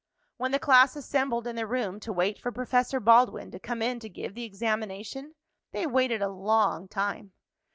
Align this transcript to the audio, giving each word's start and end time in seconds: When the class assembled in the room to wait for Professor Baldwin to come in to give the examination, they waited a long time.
When 0.37 0.51
the 0.51 0.57
class 0.57 0.95
assembled 0.95 1.45
in 1.45 1.55
the 1.55 1.67
room 1.67 1.99
to 1.99 2.11
wait 2.11 2.39
for 2.39 2.51
Professor 2.51 2.99
Baldwin 2.99 3.51
to 3.51 3.59
come 3.59 3.83
in 3.83 3.99
to 3.99 4.09
give 4.09 4.33
the 4.33 4.45
examination, 4.45 5.35
they 5.73 5.85
waited 5.85 6.23
a 6.23 6.27
long 6.29 6.87
time. 6.87 7.33